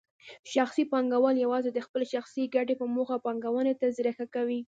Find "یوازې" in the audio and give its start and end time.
1.45-1.69